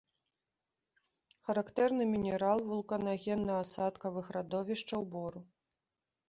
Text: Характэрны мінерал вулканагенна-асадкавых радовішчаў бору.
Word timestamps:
Характэрны 1.49 2.07
мінерал 2.13 2.59
вулканагенна-асадкавых 2.71 4.33
радовішчаў 4.39 5.07
бору. 5.19 5.45